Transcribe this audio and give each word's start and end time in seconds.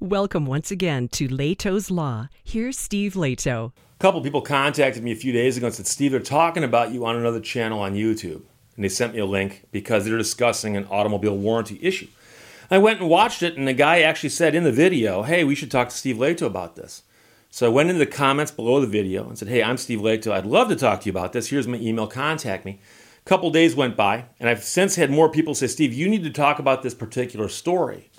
Welcome 0.00 0.46
once 0.46 0.70
again 0.70 1.08
to 1.08 1.26
Lehto's 1.26 1.90
Law. 1.90 2.28
Here's 2.44 2.78
Steve 2.78 3.14
Lehto. 3.14 3.72
A 3.96 3.98
couple 3.98 4.20
people 4.20 4.42
contacted 4.42 5.02
me 5.02 5.10
a 5.10 5.16
few 5.16 5.32
days 5.32 5.56
ago 5.56 5.66
and 5.66 5.74
said, 5.74 5.88
Steve, 5.88 6.12
they're 6.12 6.20
talking 6.20 6.62
about 6.62 6.92
you 6.92 7.04
on 7.04 7.16
another 7.16 7.40
channel 7.40 7.80
on 7.80 7.96
YouTube. 7.96 8.42
And 8.76 8.84
they 8.84 8.88
sent 8.88 9.14
me 9.14 9.18
a 9.18 9.26
link 9.26 9.64
because 9.72 10.04
they're 10.04 10.16
discussing 10.16 10.76
an 10.76 10.86
automobile 10.88 11.36
warranty 11.36 11.80
issue. 11.82 12.06
I 12.70 12.78
went 12.78 13.00
and 13.00 13.10
watched 13.10 13.42
it, 13.42 13.56
and 13.56 13.66
the 13.66 13.72
guy 13.72 14.02
actually 14.02 14.28
said 14.28 14.54
in 14.54 14.62
the 14.62 14.70
video, 14.70 15.22
Hey, 15.24 15.42
we 15.42 15.56
should 15.56 15.68
talk 15.70 15.88
to 15.88 15.96
Steve 15.96 16.18
Lehto 16.18 16.42
about 16.42 16.76
this. 16.76 17.02
So 17.50 17.66
I 17.66 17.70
went 17.70 17.90
into 17.90 17.98
the 17.98 18.06
comments 18.06 18.52
below 18.52 18.80
the 18.80 18.86
video 18.86 19.28
and 19.28 19.36
said, 19.36 19.48
Hey, 19.48 19.64
I'm 19.64 19.78
Steve 19.78 19.98
Lehto. 19.98 20.30
I'd 20.30 20.46
love 20.46 20.68
to 20.68 20.76
talk 20.76 21.00
to 21.00 21.06
you 21.06 21.12
about 21.12 21.32
this. 21.32 21.48
Here's 21.48 21.66
my 21.66 21.78
email. 21.78 22.06
Contact 22.06 22.64
me. 22.64 22.78
A 23.26 23.28
couple 23.28 23.50
days 23.50 23.74
went 23.74 23.96
by, 23.96 24.26
and 24.38 24.48
I've 24.48 24.62
since 24.62 24.94
had 24.94 25.10
more 25.10 25.28
people 25.28 25.56
say, 25.56 25.66
Steve, 25.66 25.92
you 25.92 26.08
need 26.08 26.22
to 26.22 26.30
talk 26.30 26.60
about 26.60 26.84
this 26.84 26.94
particular 26.94 27.48
story. 27.48 28.10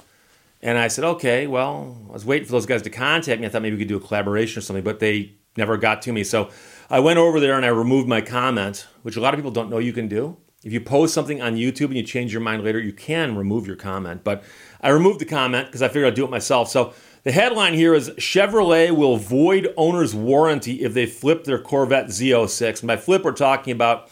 And 0.62 0.78
I 0.78 0.90
said, 0.90 1.06
okay, 1.06 1.48
well, 1.48 1.98
I 2.10 2.14
was 2.14 2.26
waiting 2.26 2.46
for 2.46 2.52
those 2.52 2.66
guys 2.66 2.82
to 2.82 2.90
contact 2.90 3.40
me. 3.40 3.48
I 3.48 3.50
thought 3.50 3.62
maybe 3.62 3.76
we 3.76 3.82
could 3.82 3.88
do 3.88 3.98
a 3.98 4.02
collaboration 4.02 4.60
or 4.60 4.62
something, 4.62 4.84
but 4.84 5.00
they 5.00 5.36
never 5.56 5.78
got 5.78 6.02
to 6.04 6.12
me. 6.12 6.24
So 6.24 6.50
I 6.90 7.00
went 7.00 7.18
over 7.18 7.40
there 7.40 7.56
and 7.56 7.66
I 7.66 7.70
removed 7.70 8.08
my 8.08 8.22
comment, 8.22 8.88
which 9.04 9.16
a 9.16 9.22
lot 9.22 9.34
of 9.34 9.38
people 9.38 9.52
don't 9.52 9.70
know 9.70 9.78
you 9.78 9.94
can 9.94 10.08
do. 10.08 10.38
If 10.64 10.74
you 10.74 10.82
post 10.82 11.14
something 11.14 11.42
on 11.42 11.56
YouTube 11.56 11.86
and 11.86 11.96
you 11.96 12.04
change 12.04 12.34
your 12.34 12.42
mind 12.42 12.66
later, 12.66 12.80
you 12.80 12.92
can 12.92 13.38
remove 13.38 13.66
your 13.66 13.78
comment. 13.78 14.26
But 14.26 14.44
I 14.82 14.90
removed 14.90 15.20
the 15.20 15.26
comment 15.26 15.68
because 15.68 15.82
I 15.82 15.88
figured 15.88 16.08
I'd 16.08 16.16
do 16.16 16.26
it 16.26 16.32
myself. 16.32 16.70
So 16.70 16.94
the 17.24 17.32
headline 17.32 17.74
here 17.74 17.94
is 17.94 18.10
Chevrolet 18.12 18.92
will 18.92 19.16
void 19.16 19.74
owner's 19.78 20.14
warranty 20.14 20.82
if 20.82 20.94
they 20.94 21.06
flip 21.06 21.46
their 21.46 21.60
Corvette 21.60 22.08
Z06. 22.08 22.82
And 22.82 22.88
by 22.88 22.98
flip, 22.98 23.24
we're 23.24 23.32
talking 23.32 23.72
about 23.72 24.10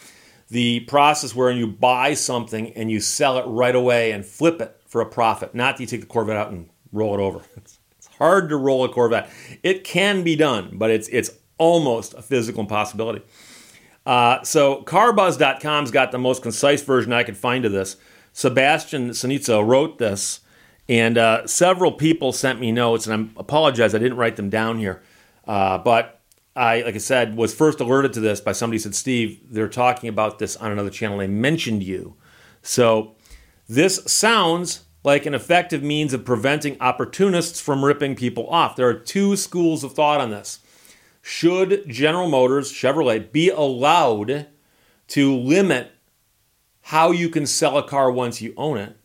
the 0.48 0.82
process 0.82 1.35
where 1.35 1.52
you 1.52 1.68
buy 1.68 2.13
something 2.13 2.71
and 2.73 2.90
you 2.90 3.02
sell 3.02 3.38
it 3.38 3.43
right 3.45 3.76
away 3.76 4.12
and 4.12 4.26
flip 4.26 4.62
it 4.62 4.77
for 4.88 5.02
a 5.02 5.05
profit. 5.05 5.54
Not 5.54 5.77
that 5.77 5.82
you 5.82 5.88
take 5.88 6.02
the 6.02 6.08
Corvette 6.08 6.38
out 6.38 6.52
and 6.52 6.70
roll 6.91 7.14
it 7.14 7.22
over. 7.22 7.41
It's, 7.58 7.80
it's 7.98 8.08
hard 8.18 8.50
to 8.50 8.58
roll 8.58 8.84
a 8.86 8.90
Corvette. 8.90 9.30
It 9.63 9.84
can 9.84 10.23
be 10.23 10.36
done, 10.36 10.72
but 10.73 10.90
it's 10.90 11.08
it's 11.10 11.32
almost 11.57 12.13
a 12.13 12.21
physical 12.21 12.62
impossibility. 12.62 13.24
Uh, 14.05 14.41
so 14.44 14.84
carbuzz.com's 14.84 15.91
got 15.91 16.12
the 16.12 16.18
most 16.18 16.41
concise 16.41 16.82
version 16.82 17.12
I 17.12 17.24
could 17.24 17.35
find 17.35 17.66
of 17.66 17.71
this. 17.71 17.98
Sebastian 18.32 19.10
Cenizo 19.10 19.68
wrote 19.68 19.98
this, 19.98 20.41
and 20.88 21.18
uh, 21.18 21.46
several 21.48 21.91
people 21.91 22.32
sent 22.32 22.60
me 22.60 22.72
notes, 22.72 23.07
and 23.07 23.32
I 23.35 23.40
apologize 23.40 23.94
I 23.94 23.98
didn't 23.98 24.18
write 24.18 24.35
them 24.35 24.49
down 24.49 24.77
here. 24.77 25.01
Uh, 25.46 25.77
but 25.79 26.22
I, 26.55 26.82
like 26.82 26.96
I 26.96 26.99
said, 26.99 27.35
was 27.35 27.54
first 27.54 27.79
alerted 27.79 28.13
to 28.13 28.20
this 28.20 28.40
by 28.40 28.51
somebody 28.51 28.79
said, 28.79 28.96
Steve, 28.96 29.41
they're 29.49 29.68
talking 29.68 30.07
about 30.07 30.40
this 30.40 30.55
on 30.55 30.72
another 30.72 30.90
channel. 30.90 31.18
They 31.18 31.27
mentioned 31.27 31.84
you. 31.84 32.16
So 32.62 33.16
this 33.68 34.04
sounds 34.05 34.85
like 35.04 35.26
an 35.26 35.34
effective 35.34 35.84
means 35.84 36.13
of 36.13 36.26
preventing 36.26 36.77
opportunists 36.82 37.60
from 37.60 37.84
ripping 37.84 38.15
people 38.15 38.49
off. 38.49 38.76
There 38.76 38.87
are 38.87 38.93
two 38.93 39.35
schools 39.35 39.84
of 39.84 39.93
thought 39.93 40.21
on 40.21 40.32
this. 40.32 40.60
Should 41.21 41.88
General 41.90 42.29
Motors, 42.29 42.71
Chevrolet, 42.71 43.32
be 43.32 43.49
allowed 43.49 44.48
to 45.10 45.35
limit 45.35 45.91
how 46.82 47.12
you 47.12 47.29
can 47.29 47.45
sell 47.45 47.77
a 47.77 47.88
car 47.88 48.10
once 48.12 48.41
you 48.41 48.54
own 48.55 48.77
it? 48.77 48.98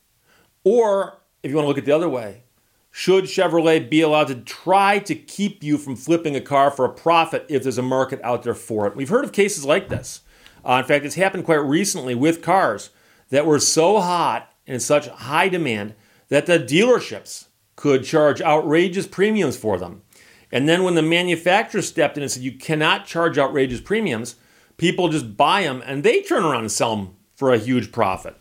Or, 0.65 1.19
if 1.43 1.51
you 1.51 1.57
want 1.57 1.65
to 1.65 1.69
look 1.69 1.79
at 1.79 1.85
the 1.85 1.93
other 1.93 2.09
way, 2.09 2.45
should 2.93 3.25
Chevrolet 3.25 3.91
be 3.91 4.03
allowed 4.03 4.29
to 4.29 4.37
try 4.37 5.01
to 5.01 5.15
keep 5.15 5.65
you 5.65 5.79
from 5.79 5.97
flipping 5.97 6.37
a 6.37 6.41
car 6.41 6.71
for 6.71 6.85
a 6.85 6.93
profit 6.93 7.47
if 7.49 7.63
there's 7.63 7.79
a 7.79 7.83
market 7.83 8.21
out 8.23 8.45
there 8.45 8.55
for 8.55 8.87
it? 8.87 8.95
We've 8.95 9.09
heard 9.09 9.25
of 9.25 9.33
cases 9.33 9.65
like 9.65 9.89
this. 9.89 10.21
Uh, 10.65 10.75
in 10.75 10.85
fact, 10.85 11.05
it's 11.05 11.17
happened 11.17 11.45
quite 11.45 11.57
recently 11.57 12.15
with 12.15 12.43
cars 12.43 12.91
that 13.31 13.47
were 13.47 13.59
so 13.59 14.01
hot 14.01 14.52
in 14.67 14.81
such 14.81 15.09
high 15.09 15.49
demand 15.49 15.95
that 16.29 16.47
the 16.47 16.59
dealerships 16.59 17.47
could 17.77 18.05
charge 18.05 18.41
outrageous 18.41 19.07
premiums 19.07 19.57
for 19.57 19.79
them. 19.79 20.03
And 20.51 20.69
then 20.69 20.85
when 20.85 20.95
the 20.95 21.03
manufacturer 21.03 21.83
stepped 21.83 22.17
in 22.17 22.23
and 22.23 22.31
said, 22.31 22.43
you 22.43 22.53
cannot 22.53 23.07
charge 23.07 23.39
outrageous 23.39 23.81
premiums, 23.81 24.37
people 24.77 25.09
just 25.09 25.37
buy 25.37 25.63
them 25.63 25.83
and 25.87 26.03
they 26.03 26.23
turn 26.23 26.45
around 26.45 26.61
and 26.61 26.73
sell 26.73 26.97
them 26.97 27.17
for 27.35 27.53
a 27.53 27.59
huge 27.59 27.91
profit. 27.91 28.37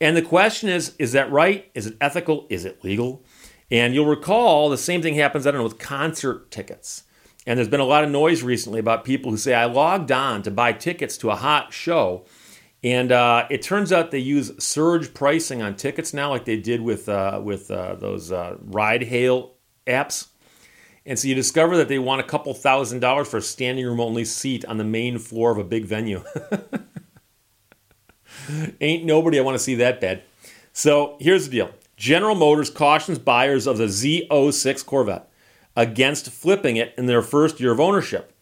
And 0.00 0.16
the 0.16 0.22
question 0.22 0.68
is, 0.68 0.94
is 0.98 1.12
that 1.12 1.30
right? 1.32 1.70
Is 1.74 1.86
it 1.86 1.96
ethical? 2.00 2.46
Is 2.50 2.64
it 2.64 2.84
legal? 2.84 3.24
And 3.70 3.94
you'll 3.94 4.06
recall 4.06 4.68
the 4.68 4.78
same 4.78 5.02
thing 5.02 5.14
happens, 5.14 5.46
I 5.46 5.50
don't 5.50 5.58
know, 5.58 5.64
with 5.64 5.78
concert 5.78 6.50
tickets. 6.50 7.04
And 7.46 7.56
there's 7.58 7.68
been 7.68 7.80
a 7.80 7.84
lot 7.84 8.04
of 8.04 8.10
noise 8.10 8.42
recently 8.42 8.78
about 8.78 9.04
people 9.04 9.30
who 9.30 9.36
say, 9.36 9.54
I 9.54 9.64
logged 9.64 10.12
on 10.12 10.42
to 10.42 10.50
buy 10.50 10.72
tickets 10.72 11.16
to 11.18 11.30
a 11.30 11.36
hot 11.36 11.72
show 11.72 12.24
and 12.86 13.10
uh, 13.10 13.48
it 13.50 13.62
turns 13.62 13.92
out 13.92 14.12
they 14.12 14.20
use 14.20 14.52
surge 14.62 15.12
pricing 15.12 15.60
on 15.60 15.74
tickets 15.74 16.14
now, 16.14 16.30
like 16.30 16.44
they 16.44 16.56
did 16.56 16.80
with 16.80 17.08
uh, 17.08 17.40
with 17.42 17.68
uh, 17.68 17.96
those 17.96 18.30
uh, 18.30 18.58
ride 18.60 19.02
hail 19.02 19.54
apps. 19.88 20.28
And 21.04 21.18
so 21.18 21.26
you 21.26 21.34
discover 21.34 21.76
that 21.78 21.88
they 21.88 21.98
want 21.98 22.20
a 22.20 22.24
couple 22.24 22.54
thousand 22.54 23.00
dollars 23.00 23.26
for 23.26 23.38
a 23.38 23.42
standing 23.42 23.84
room 23.84 23.98
only 23.98 24.24
seat 24.24 24.64
on 24.66 24.76
the 24.76 24.84
main 24.84 25.18
floor 25.18 25.50
of 25.50 25.58
a 25.58 25.64
big 25.64 25.84
venue. 25.84 26.22
Ain't 28.80 29.04
nobody 29.04 29.40
I 29.40 29.42
want 29.42 29.56
to 29.56 29.64
see 29.64 29.74
that 29.74 30.00
bad. 30.00 30.22
So 30.72 31.16
here's 31.18 31.46
the 31.46 31.50
deal 31.50 31.70
General 31.96 32.36
Motors 32.36 32.70
cautions 32.70 33.18
buyers 33.18 33.66
of 33.66 33.78
the 33.78 33.86
Z06 33.86 34.86
Corvette 34.86 35.28
against 35.74 36.30
flipping 36.30 36.76
it 36.76 36.94
in 36.96 37.06
their 37.06 37.22
first 37.22 37.58
year 37.58 37.72
of 37.72 37.80
ownership. 37.80 38.32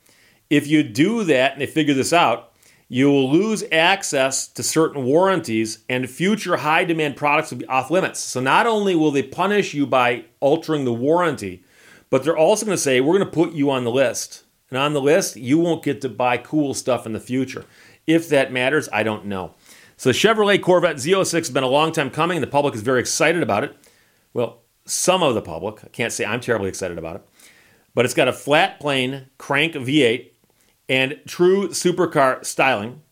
If 0.50 0.66
you 0.66 0.82
do 0.82 1.24
that 1.24 1.52
and 1.52 1.62
they 1.62 1.66
figure 1.66 1.94
this 1.94 2.12
out, 2.12 2.50
you 2.88 3.10
will 3.10 3.30
lose 3.30 3.64
access 3.72 4.46
to 4.48 4.62
certain 4.62 5.04
warranties 5.04 5.84
and 5.88 6.08
future 6.08 6.56
high 6.58 6.84
demand 6.84 7.16
products 7.16 7.50
will 7.50 7.58
be 7.58 7.66
off 7.66 7.90
limits. 7.90 8.20
So 8.20 8.40
not 8.40 8.66
only 8.66 8.94
will 8.94 9.10
they 9.10 9.22
punish 9.22 9.74
you 9.74 9.86
by 9.86 10.26
altering 10.40 10.84
the 10.84 10.92
warranty, 10.92 11.64
but 12.10 12.22
they're 12.22 12.36
also 12.36 12.66
going 12.66 12.76
to 12.76 12.82
say, 12.82 13.00
we're 13.00 13.18
going 13.18 13.28
to 13.28 13.32
put 13.32 13.52
you 13.52 13.70
on 13.70 13.84
the 13.84 13.90
list. 13.90 14.44
And 14.70 14.78
on 14.78 14.92
the 14.92 15.00
list, 15.00 15.36
you 15.36 15.58
won't 15.58 15.82
get 15.82 16.00
to 16.02 16.08
buy 16.08 16.36
cool 16.36 16.74
stuff 16.74 17.06
in 17.06 17.12
the 17.12 17.20
future. 17.20 17.64
If 18.06 18.28
that 18.28 18.52
matters, 18.52 18.88
I 18.92 19.02
don't 19.02 19.26
know. 19.26 19.54
So 19.96 20.10
the 20.10 20.14
Chevrolet 20.14 20.60
Corvette 20.60 20.96
Z06 20.96 21.32
has 21.32 21.50
been 21.50 21.62
a 21.62 21.68
long 21.68 21.92
time 21.92 22.10
coming. 22.10 22.40
The 22.40 22.46
public 22.46 22.74
is 22.74 22.82
very 22.82 23.00
excited 23.00 23.42
about 23.42 23.64
it. 23.64 23.76
Well, 24.32 24.62
some 24.84 25.22
of 25.22 25.34
the 25.34 25.42
public. 25.42 25.82
I 25.84 25.88
can't 25.88 26.12
say 26.12 26.24
I'm 26.24 26.40
terribly 26.40 26.68
excited 26.68 26.98
about 26.98 27.16
it. 27.16 27.28
But 27.94 28.04
it's 28.04 28.14
got 28.14 28.28
a 28.28 28.32
flat 28.32 28.80
plane 28.80 29.26
crank 29.38 29.74
V8 29.74 30.30
and 30.88 31.20
true 31.26 31.68
supercar 31.68 32.44
styling, 32.44 33.02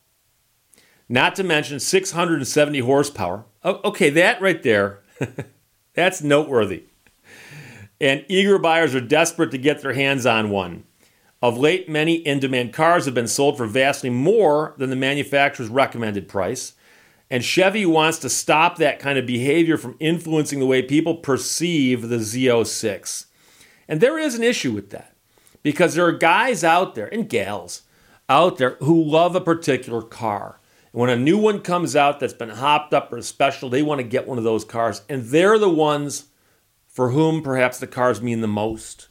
not 1.09 1.35
to 1.37 1.43
mention 1.43 1.81
670 1.81 2.79
horsepower. 2.81 3.45
Okay, 3.65 4.11
that 4.11 4.41
right 4.41 4.63
there, 4.63 5.01
that's 5.95 6.23
noteworthy. 6.23 6.85
And 8.01 8.25
eager 8.29 8.59
buyers 8.59 8.95
are 8.95 9.01
desperate 9.01 9.53
to 9.53 9.59
get 9.59 9.81
their 9.81 9.93
hands 9.93 10.27
on 10.27 10.51
one. 10.51 10.85
Of 11.41 11.59
late, 11.59 11.89
many 11.89 12.15
in 12.15 12.41
demand 12.41 12.73
cars 12.73 13.05
have 13.05 13.15
been 13.15 13.29
sold 13.29 13.57
for 13.57 13.67
vastly 13.67 14.11
more 14.11 14.75
than 14.79 14.91
the 14.91 14.97
manufacturer's 14.97 15.69
recommended 15.69 16.29
price. 16.29 16.75
And 17.31 17.45
Chevy 17.45 17.87
wants 17.87 18.19
to 18.19 18.29
stop 18.29 18.77
that 18.77 18.99
kind 18.99 19.19
of 19.19 19.27
behavior 19.27 19.77
from 19.77 19.97
influencing 19.99 20.61
the 20.61 20.67
way 20.67 20.83
people 20.83 21.17
perceive 21.17 22.09
the 22.09 22.17
Z06. 22.17 23.27
And 23.89 24.01
there 24.01 24.19
is 24.19 24.35
an 24.35 24.45
issue 24.45 24.73
with 24.73 24.91
that 24.91 25.12
because 25.63 25.95
there 25.95 26.07
are 26.07 26.13
guys 26.13 26.65
out 26.65 26.95
there 26.95 27.13
and 27.13 27.29
gals 27.29 27.83
out 28.29 28.59
there 28.59 28.77
who 28.81 29.03
love 29.03 29.37
a 29.37 29.41
particular 29.41 30.03
car. 30.03 30.61
When 30.93 31.11
a 31.11 31.17
new 31.17 31.39
one 31.39 31.61
comes 31.61 31.97
out 31.97 32.21
that's 32.21 32.33
been 32.33 32.51
hopped 32.51 32.93
up 32.93 33.13
or 33.13 33.23
special, 33.23 33.71
they 33.71 33.83
want 33.83 34.01
to 34.01 34.07
get 34.07 34.29
one 34.29 34.39
of 34.39 34.45
those 34.45 34.65
cars. 34.65 35.03
And 35.09 35.25
they're 35.25 35.59
the 35.59 35.69
ones 35.69 36.27
for 36.87 37.11
whom 37.11 37.43
perhaps 37.43 37.79
the 37.79 37.87
cars 37.87 38.21
mean 38.21 38.43
the 38.43 38.49
most. 38.49 39.09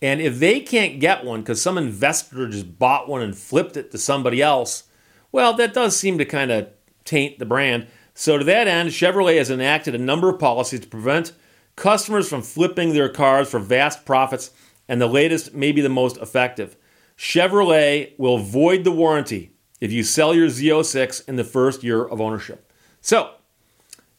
And 0.00 0.20
if 0.20 0.38
they 0.38 0.60
can't 0.60 1.00
get 1.00 1.24
one 1.24 1.42
because 1.42 1.62
some 1.62 1.78
investor 1.78 2.48
just 2.48 2.78
bought 2.78 3.08
one 3.08 3.22
and 3.22 3.36
flipped 3.36 3.76
it 3.76 3.90
to 3.90 3.98
somebody 3.98 4.42
else, 4.42 4.84
well, 5.30 5.54
that 5.54 5.74
does 5.74 5.96
seem 5.96 6.18
to 6.18 6.24
kind 6.24 6.50
of 6.50 6.68
taint 7.04 7.38
the 7.38 7.46
brand. 7.46 7.86
So, 8.14 8.36
to 8.36 8.44
that 8.44 8.66
end, 8.66 8.90
Chevrolet 8.90 9.38
has 9.38 9.50
enacted 9.50 9.94
a 9.94 9.98
number 9.98 10.28
of 10.28 10.38
policies 10.38 10.80
to 10.80 10.88
prevent 10.88 11.32
customers 11.76 12.28
from 12.28 12.42
flipping 12.42 12.92
their 12.92 13.08
cars 13.08 13.50
for 13.50 13.58
vast 13.58 14.04
profits 14.04 14.50
and 14.92 15.00
the 15.00 15.06
latest 15.06 15.54
may 15.54 15.72
be 15.72 15.80
the 15.80 15.88
most 15.88 16.18
effective. 16.18 16.76
Chevrolet 17.16 18.12
will 18.18 18.36
void 18.36 18.84
the 18.84 18.90
warranty 18.90 19.56
if 19.80 19.90
you 19.90 20.04
sell 20.04 20.34
your 20.34 20.48
Z06 20.48 21.26
in 21.26 21.36
the 21.36 21.44
first 21.44 21.82
year 21.82 22.04
of 22.04 22.20
ownership. 22.20 22.70
So, 23.00 23.30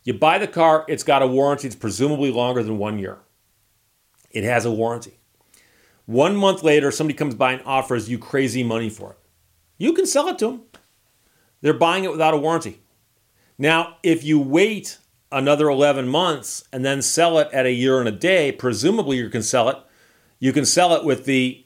you 0.03 0.15
buy 0.15 0.39
the 0.39 0.47
car, 0.47 0.83
it's 0.87 1.03
got 1.03 1.21
a 1.21 1.27
warranty 1.27 1.67
it's 1.67 1.75
presumably 1.75 2.31
longer 2.31 2.63
than 2.63 2.79
one 2.79 2.97
year. 2.97 3.19
It 4.31 4.43
has 4.45 4.65
a 4.65 4.71
warranty. 4.71 5.19
One 6.07 6.35
month 6.35 6.63
later, 6.63 6.89
somebody 6.89 7.15
comes 7.15 7.35
by 7.35 7.53
and 7.53 7.61
offers 7.67 8.09
you 8.09 8.17
crazy 8.17 8.63
money 8.63 8.89
for 8.89 9.11
it. 9.11 9.19
You 9.77 9.93
can 9.93 10.07
sell 10.07 10.27
it 10.27 10.39
to 10.39 10.47
them. 10.47 10.61
They're 11.61 11.75
buying 11.75 12.03
it 12.03 12.11
without 12.11 12.33
a 12.33 12.37
warranty. 12.37 12.81
Now, 13.59 13.97
if 14.01 14.23
you 14.23 14.39
wait 14.39 14.97
another 15.31 15.69
11 15.69 16.07
months 16.07 16.63
and 16.73 16.83
then 16.83 17.03
sell 17.03 17.37
it 17.37 17.49
at 17.53 17.67
a 17.67 17.71
year 17.71 17.99
and 17.99 18.09
a 18.09 18.11
day, 18.11 18.51
presumably 18.51 19.17
you 19.17 19.29
can 19.29 19.43
sell 19.43 19.69
it 19.69 19.77
you 20.43 20.51
can 20.51 20.65
sell 20.65 20.93
it 20.93 21.05
with 21.05 21.23
the 21.23 21.65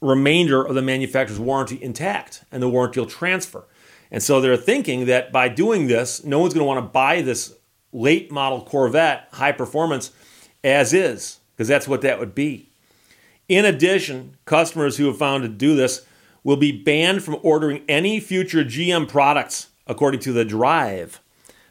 remainder 0.00 0.60
of 0.60 0.74
the 0.74 0.82
manufacturer's 0.82 1.38
warranty 1.38 1.80
intact 1.80 2.42
and 2.50 2.60
the 2.60 2.68
warranty 2.68 2.98
will 2.98 3.06
transfer. 3.06 3.64
And 4.10 4.20
so 4.20 4.40
they're 4.40 4.56
thinking 4.56 5.06
that 5.06 5.30
by 5.30 5.48
doing 5.48 5.86
this, 5.86 6.24
no 6.24 6.40
one's 6.40 6.52
going 6.52 6.62
to 6.62 6.66
want 6.66 6.84
to 6.84 6.90
buy 6.90 7.22
this 7.22 7.54
late 7.92 8.32
model 8.32 8.62
Corvette 8.62 9.28
high 9.34 9.52
performance 9.52 10.10
as 10.64 10.92
is. 10.92 11.38
because 11.54 11.68
that's 11.68 11.86
what 11.86 12.00
that 12.00 12.18
would 12.18 12.34
be. 12.34 12.70
In 13.48 13.64
addition, 13.64 14.36
customers 14.46 14.96
who 14.96 15.06
have 15.06 15.16
found 15.16 15.44
to 15.44 15.48
do 15.48 15.76
this 15.76 16.04
will 16.42 16.56
be 16.56 16.72
banned 16.72 17.22
from 17.22 17.38
ordering 17.44 17.84
any 17.88 18.18
future 18.18 18.64
GM 18.64 19.06
products, 19.06 19.68
according 19.86 20.18
to 20.22 20.32
The 20.32 20.44
Drive. 20.44 21.20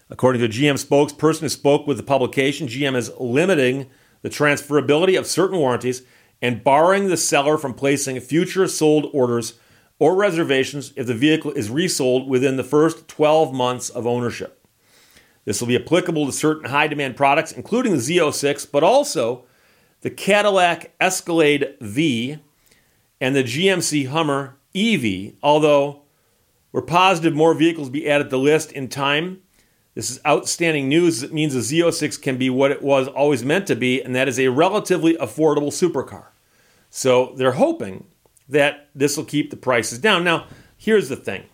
According 0.09 0.39
to 0.39 0.45
a 0.45 0.49
GM 0.49 0.81
spokesperson 0.81 1.41
who 1.41 1.49
spoke 1.49 1.85
with 1.85 1.97
the 1.97 2.03
publication, 2.03 2.69
GM 2.69 2.95
is 2.95 3.11
limiting 3.19 3.89
the 4.21 4.29
transferability 4.29 5.19
of 5.19 5.27
certain 5.27 5.57
warranties 5.59 6.03
and 6.41 6.63
barring 6.63 7.07
the 7.07 7.17
seller 7.17 7.57
from 7.57 7.73
placing 7.73 8.19
future 8.19 8.67
sold 8.67 9.09
orders 9.13 9.59
or 9.99 10.15
reservations 10.15 10.93
if 10.95 11.07
the 11.07 11.13
vehicle 11.13 11.51
is 11.51 11.69
resold 11.69 12.27
within 12.27 12.57
the 12.57 12.63
first 12.63 13.07
12 13.07 13.53
months 13.53 13.89
of 13.89 14.05
ownership. 14.05 14.65
This 15.45 15.61
will 15.61 15.67
be 15.67 15.77
applicable 15.77 16.25
to 16.25 16.31
certain 16.31 16.69
high 16.69 16.87
demand 16.87 17.15
products, 17.15 17.51
including 17.51 17.93
the 17.93 17.99
Z06, 17.99 18.69
but 18.69 18.83
also 18.83 19.45
the 20.01 20.09
Cadillac 20.09 20.93
Escalade 20.99 21.75
V 21.81 22.39
and 23.19 23.35
the 23.35 23.43
GMC 23.43 24.09
Hummer 24.09 24.57
EV, 24.75 25.33
although 25.41 26.01
we're 26.71 26.81
positive 26.81 27.33
more 27.33 27.53
vehicles 27.53 27.87
will 27.87 27.93
be 27.93 28.09
added 28.09 28.25
to 28.25 28.29
the 28.31 28.39
list 28.39 28.71
in 28.71 28.87
time. 28.89 29.41
This 29.97 30.11
is 30.11 30.19
outstanding 30.27 30.87
news. 30.87 31.23
It 31.23 31.33
means 31.33 31.55
the 31.55 31.81
Z06 31.81 32.21
can 32.21 32.37
be 32.37 32.51
what 32.51 32.69
it 32.69 32.83
was 32.83 33.07
always 33.07 33.43
meant 33.43 33.65
to 33.65 33.75
be, 33.75 33.99
and 33.99 34.15
that 34.15 34.27
is 34.27 34.39
a 34.39 34.49
relatively 34.49 35.15
affordable 35.15 35.71
supercar. 35.71 36.25
So 36.91 37.33
they're 37.35 37.53
hoping 37.53 38.05
that 38.47 38.89
this 38.93 39.17
will 39.17 39.25
keep 39.25 39.49
the 39.49 39.57
prices 39.57 39.97
down. 39.97 40.23
Now, 40.23 40.45
here's 40.77 41.09
the 41.09 41.15
thing 41.15 41.45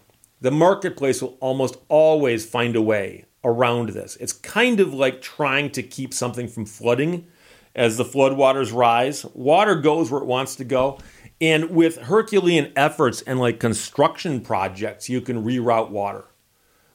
the 0.41 0.51
marketplace 0.51 1.21
will 1.21 1.37
almost 1.39 1.77
always 1.87 2.45
find 2.45 2.75
a 2.75 2.81
way 2.81 3.23
around 3.45 3.91
this. 3.91 4.17
It's 4.17 4.33
kind 4.33 4.81
of 4.81 4.93
like 4.93 5.21
trying 5.21 5.69
to 5.71 5.81
keep 5.81 6.13
something 6.13 6.49
from 6.49 6.65
flooding 6.65 7.27
as 7.73 7.95
the 7.95 8.03
floodwaters 8.03 8.73
rise. 8.73 9.23
Water 9.33 9.75
goes 9.75 10.11
where 10.11 10.21
it 10.21 10.27
wants 10.27 10.57
to 10.57 10.65
go. 10.65 10.99
And 11.39 11.69
with 11.69 11.95
Herculean 11.95 12.73
efforts 12.75 13.21
and 13.21 13.39
like 13.39 13.61
construction 13.61 14.41
projects, 14.41 15.07
you 15.07 15.21
can 15.21 15.45
reroute 15.45 15.91
water. 15.91 16.25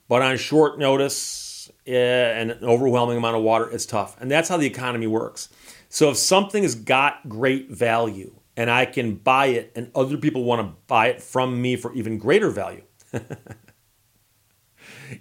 But 0.08 0.22
on 0.22 0.36
short 0.38 0.78
notice 0.78 1.70
eh, 1.86 1.92
and 1.92 2.50
an 2.50 2.64
overwhelming 2.64 3.18
amount 3.18 3.36
of 3.36 3.42
water, 3.42 3.70
it's 3.70 3.86
tough. 3.86 4.16
And 4.20 4.30
that's 4.30 4.48
how 4.48 4.56
the 4.56 4.66
economy 4.66 5.06
works. 5.06 5.50
So 5.88 6.10
if 6.10 6.16
something 6.16 6.62
has 6.62 6.74
got 6.74 7.28
great 7.28 7.70
value 7.70 8.34
and 8.56 8.70
I 8.70 8.86
can 8.86 9.14
buy 9.16 9.46
it 9.46 9.72
and 9.76 9.90
other 9.94 10.16
people 10.16 10.44
want 10.44 10.62
to 10.66 10.74
buy 10.86 11.08
it 11.08 11.22
from 11.22 11.60
me 11.60 11.76
for 11.76 11.92
even 11.92 12.18
greater 12.18 12.50
value, 12.50 12.82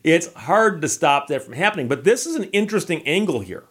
it's 0.03 0.33
hard 0.33 0.81
to 0.81 0.87
stop 0.87 1.27
that 1.27 1.43
from 1.43 1.53
happening. 1.53 1.87
But 1.87 2.03
this 2.03 2.25
is 2.25 2.35
an 2.35 2.45
interesting 2.45 3.05
angle 3.07 3.41
here. 3.41 3.65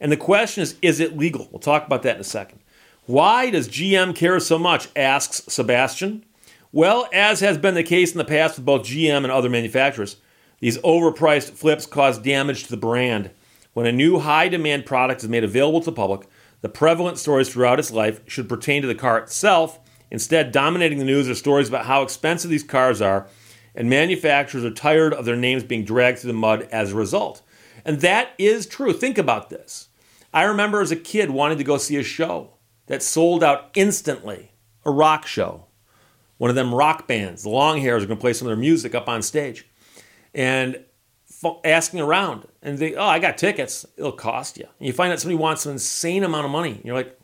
And 0.00 0.10
the 0.10 0.16
question 0.16 0.62
is 0.62 0.76
is 0.82 0.98
it 1.00 1.16
legal? 1.16 1.48
We'll 1.50 1.60
talk 1.60 1.86
about 1.86 2.02
that 2.02 2.16
in 2.16 2.20
a 2.20 2.24
second. 2.24 2.58
Why 3.06 3.50
does 3.50 3.68
GM 3.68 4.14
care 4.14 4.38
so 4.40 4.58
much? 4.58 4.88
asks 4.94 5.42
Sebastian. 5.52 6.24
Well, 6.72 7.08
as 7.12 7.40
has 7.40 7.58
been 7.58 7.74
the 7.74 7.82
case 7.82 8.12
in 8.12 8.18
the 8.18 8.24
past 8.24 8.56
with 8.56 8.64
both 8.64 8.82
GM 8.82 9.24
and 9.24 9.30
other 9.30 9.50
manufacturers, 9.50 10.16
these 10.62 10.78
overpriced 10.78 11.50
flips 11.50 11.86
cause 11.86 12.20
damage 12.20 12.62
to 12.62 12.70
the 12.70 12.76
brand. 12.76 13.32
When 13.72 13.84
a 13.84 13.90
new 13.90 14.20
high 14.20 14.46
demand 14.46 14.86
product 14.86 15.24
is 15.24 15.28
made 15.28 15.42
available 15.42 15.80
to 15.80 15.86
the 15.86 15.96
public, 15.96 16.28
the 16.60 16.68
prevalent 16.68 17.18
stories 17.18 17.48
throughout 17.48 17.80
its 17.80 17.90
life 17.90 18.20
should 18.28 18.48
pertain 18.48 18.80
to 18.80 18.86
the 18.86 18.94
car 18.94 19.18
itself. 19.18 19.80
Instead, 20.12 20.52
dominating 20.52 20.98
the 20.98 21.04
news 21.04 21.28
are 21.28 21.34
stories 21.34 21.68
about 21.68 21.86
how 21.86 22.02
expensive 22.02 22.48
these 22.48 22.62
cars 22.62 23.02
are, 23.02 23.26
and 23.74 23.90
manufacturers 23.90 24.64
are 24.64 24.70
tired 24.70 25.12
of 25.12 25.24
their 25.24 25.34
names 25.34 25.64
being 25.64 25.84
dragged 25.84 26.20
through 26.20 26.28
the 26.30 26.38
mud 26.38 26.68
as 26.70 26.92
a 26.92 26.96
result. 26.96 27.42
And 27.84 28.00
that 28.02 28.30
is 28.38 28.64
true. 28.64 28.92
Think 28.92 29.18
about 29.18 29.50
this. 29.50 29.88
I 30.32 30.44
remember 30.44 30.80
as 30.80 30.92
a 30.92 30.96
kid 30.96 31.30
wanting 31.30 31.58
to 31.58 31.64
go 31.64 31.76
see 31.76 31.96
a 31.96 32.04
show 32.04 32.52
that 32.86 33.02
sold 33.02 33.42
out 33.42 33.70
instantly, 33.74 34.52
a 34.84 34.92
rock 34.92 35.26
show. 35.26 35.66
One 36.38 36.50
of 36.50 36.56
them 36.56 36.72
rock 36.72 37.08
bands, 37.08 37.42
the 37.42 37.48
long 37.48 37.80
hairs 37.80 38.04
are 38.04 38.06
going 38.06 38.18
to 38.18 38.22
play 38.22 38.32
some 38.32 38.46
of 38.46 38.50
their 38.50 38.56
music 38.56 38.94
up 38.94 39.08
on 39.08 39.22
stage. 39.22 39.66
And 40.34 40.84
asking 41.64 42.00
around 42.00 42.46
and 42.62 42.78
they, 42.78 42.94
oh, 42.94 43.04
I 43.04 43.18
got 43.18 43.36
tickets. 43.36 43.84
It'll 43.96 44.12
cost 44.12 44.56
you. 44.56 44.66
And 44.78 44.86
you 44.86 44.92
find 44.92 45.12
out 45.12 45.20
somebody 45.20 45.36
wants 45.36 45.66
an 45.66 45.72
insane 45.72 46.24
amount 46.24 46.44
of 46.44 46.50
money. 46.50 46.80
You're 46.84 46.94
like, 46.94 47.18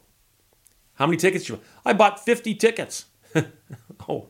how 0.94 1.06
many 1.06 1.16
tickets 1.16 1.49
you? 1.49 1.60
I 1.84 1.93
bought 1.93 2.25
50 2.25 2.55
tickets. 2.55 3.06
oh, 4.08 4.28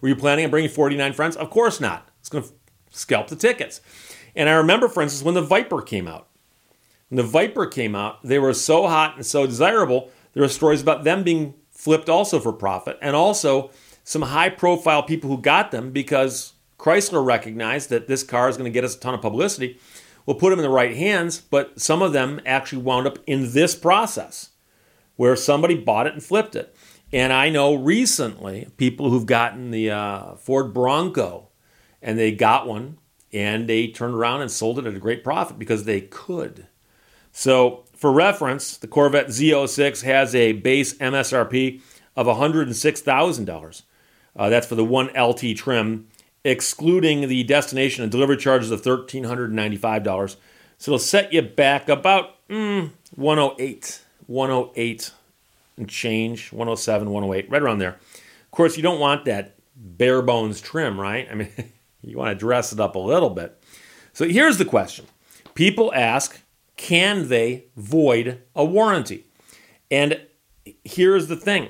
were 0.00 0.08
you 0.08 0.16
planning 0.16 0.44
on 0.44 0.50
bringing 0.50 0.70
49 0.70 1.12
friends? 1.14 1.36
Of 1.36 1.50
course 1.50 1.80
not. 1.80 2.08
It's 2.20 2.28
going 2.28 2.44
to 2.44 2.50
scalp 2.90 3.28
the 3.28 3.36
tickets. 3.36 3.80
And 4.36 4.48
I 4.48 4.52
remember, 4.52 4.88
for 4.88 5.02
instance, 5.02 5.24
when 5.24 5.34
the 5.34 5.42
Viper 5.42 5.80
came 5.80 6.06
out. 6.06 6.28
When 7.08 7.16
the 7.16 7.22
Viper 7.22 7.66
came 7.66 7.94
out, 7.94 8.22
they 8.22 8.38
were 8.38 8.54
so 8.54 8.86
hot 8.86 9.16
and 9.16 9.26
so 9.26 9.46
desirable. 9.46 10.10
There 10.32 10.42
were 10.42 10.48
stories 10.48 10.82
about 10.82 11.04
them 11.04 11.24
being 11.24 11.54
flipped 11.70 12.08
also 12.08 12.38
for 12.38 12.52
profit, 12.52 12.98
and 13.00 13.16
also 13.16 13.70
some 14.04 14.22
high 14.22 14.50
profile 14.50 15.02
people 15.02 15.30
who 15.30 15.40
got 15.40 15.70
them 15.70 15.90
because 15.90 16.52
Chrysler 16.80 17.24
recognized 17.24 17.90
that 17.90 18.08
this 18.08 18.22
car 18.22 18.48
is 18.48 18.56
going 18.56 18.70
to 18.70 18.74
get 18.74 18.84
us 18.84 18.96
a 18.96 19.00
ton 19.00 19.12
of 19.12 19.20
publicity. 19.20 19.78
We'll 20.24 20.38
put 20.38 20.48
them 20.48 20.58
in 20.58 20.62
the 20.62 20.70
right 20.70 20.96
hands, 20.96 21.38
but 21.38 21.78
some 21.78 22.00
of 22.00 22.14
them 22.14 22.40
actually 22.46 22.80
wound 22.80 23.06
up 23.06 23.18
in 23.26 23.52
this 23.52 23.74
process 23.74 24.50
where 25.16 25.36
somebody 25.36 25.74
bought 25.74 26.06
it 26.06 26.14
and 26.14 26.22
flipped 26.22 26.56
it. 26.56 26.74
And 27.12 27.34
I 27.34 27.50
know 27.50 27.74
recently 27.74 28.68
people 28.78 29.10
who've 29.10 29.26
gotten 29.26 29.70
the 29.70 29.90
uh, 29.90 30.34
Ford 30.36 30.72
Bronco 30.72 31.48
and 32.00 32.18
they 32.18 32.32
got 32.32 32.66
one 32.66 32.96
and 33.30 33.68
they 33.68 33.88
turned 33.88 34.14
around 34.14 34.40
and 34.40 34.50
sold 34.50 34.78
it 34.78 34.86
at 34.86 34.94
a 34.94 35.00
great 35.00 35.22
profit 35.22 35.58
because 35.58 35.84
they 35.84 36.00
could. 36.00 36.66
So, 37.30 37.84
for 37.94 38.10
reference, 38.10 38.78
the 38.78 38.88
Corvette 38.88 39.26
Z06 39.26 40.02
has 40.04 40.34
a 40.34 40.52
base 40.52 40.94
MSRP 40.94 41.82
of 42.16 42.26
$106,000. 42.26 43.82
Uh, 44.34 44.48
that's 44.48 44.66
for 44.66 44.74
the 44.74 44.84
one 44.84 45.08
LT 45.08 45.54
trim 45.56 46.08
excluding 46.44 47.28
the 47.28 47.42
destination 47.44 48.02
and 48.02 48.10
delivery 48.10 48.36
charges 48.36 48.70
of 48.70 48.82
$1,395. 48.82 50.36
So 50.78 50.92
it'll 50.92 50.98
set 50.98 51.32
you 51.32 51.42
back 51.42 51.88
about 51.88 52.46
mm, 52.48 52.90
108, 53.14 54.02
108 54.26 55.12
and 55.76 55.88
change, 55.88 56.52
107, 56.52 57.10
108, 57.10 57.50
right 57.50 57.62
around 57.62 57.78
there. 57.78 57.90
Of 57.90 58.50
course, 58.50 58.76
you 58.76 58.82
don't 58.82 59.00
want 59.00 59.24
that 59.26 59.56
bare 59.76 60.22
bones 60.22 60.60
trim, 60.60 60.98
right? 61.00 61.28
I 61.30 61.34
mean, 61.34 61.50
you 62.02 62.16
want 62.16 62.30
to 62.30 62.34
dress 62.34 62.72
it 62.72 62.80
up 62.80 62.94
a 62.94 62.98
little 62.98 63.30
bit. 63.30 63.62
So 64.12 64.26
here's 64.26 64.58
the 64.58 64.64
question 64.64 65.06
People 65.54 65.92
ask, 65.94 66.40
can 66.76 67.28
they 67.28 67.66
void 67.76 68.42
a 68.54 68.64
warranty? 68.64 69.26
And 69.90 70.20
here's 70.84 71.26
the 71.26 71.36
thing 71.36 71.68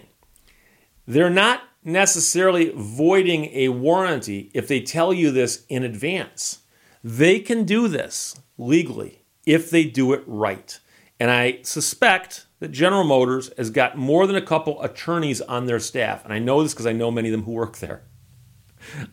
they're 1.06 1.30
not 1.30 1.62
necessarily 1.82 2.72
voiding 2.75 3.46
a 3.46 3.68
warranty 3.70 4.50
if 4.54 4.68
they 4.68 4.80
tell 4.80 5.12
you 5.12 5.30
this 5.30 5.64
in 5.68 5.82
advance. 5.82 6.60
They 7.02 7.40
can 7.40 7.64
do 7.64 7.88
this 7.88 8.38
legally 8.58 9.25
if 9.46 9.70
they 9.70 9.84
do 9.84 10.12
it 10.12 10.22
right. 10.26 10.78
And 11.18 11.30
I 11.30 11.60
suspect 11.62 12.46
that 12.60 12.72
General 12.72 13.04
Motors 13.04 13.50
has 13.56 13.70
got 13.70 13.96
more 13.96 14.26
than 14.26 14.37
a 14.37 14.42
couple 14.42 14.82
attorneys 14.82 15.40
on 15.40 15.66
their 15.66 15.80
staff. 15.80 16.25
And 16.25 16.32
I 16.32 16.38
know 16.38 16.62
this 16.62 16.72
because 16.72 16.87
I 16.87 16.92
know 16.92 17.10
many 17.10 17.28
of 17.28 17.32
them 17.32 17.44
who 17.44 17.52
work 17.52 17.78
there. 17.78 18.02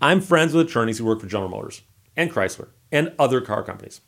I'm 0.01 0.21
friends 0.21 0.53
with 0.53 0.67
attorneys 0.67 0.97
who 0.97 1.05
work 1.05 1.21
for 1.21 1.27
General 1.27 1.49
Motors 1.49 1.81
and 2.15 2.31
Chrysler 2.31 2.69
and 2.91 3.13
other 3.17 3.41
car 3.41 3.63
companies. 3.63 4.01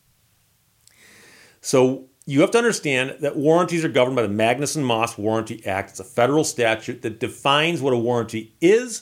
So 1.62 2.09
you 2.30 2.42
have 2.42 2.52
to 2.52 2.60
understand 2.60 3.18
that 3.22 3.36
warranties 3.36 3.84
are 3.84 3.90
governed 3.90 4.16
by 4.16 4.22
the 4.22 4.28
Magnuson 4.28 4.84
Moss 4.84 5.18
Warranty 5.18 5.66
Act. 5.66 5.90
It's 5.90 6.00
a 6.00 6.04
federal 6.04 6.44
statute 6.44 7.02
that 7.02 7.20
defines 7.20 7.82
what 7.82 7.92
a 7.92 7.98
warranty 7.98 8.54
is, 8.62 9.02